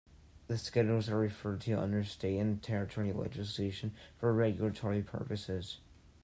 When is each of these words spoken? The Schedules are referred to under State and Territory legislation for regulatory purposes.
The 0.47 0.57
Schedules 0.57 1.09
are 1.09 1.19
referred 1.19 1.61
to 1.61 1.73
under 1.79 2.03
State 2.03 2.39
and 2.39 2.59
Territory 2.59 3.13
legislation 3.13 3.93
for 4.17 4.33
regulatory 4.33 5.03
purposes. 5.03 5.77